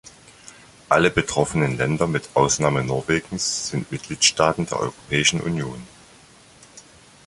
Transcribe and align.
Alle 0.89 1.11
betroffenen 1.11 1.77
Länder 1.77 2.07
mit 2.07 2.29
Ausnahme 2.33 2.83
Norwegens 2.83 3.67
sind 3.67 3.91
Mitgliedstaaten 3.91 4.65
der 4.65 4.79
Europäischen 4.79 5.41
Union. 5.41 5.85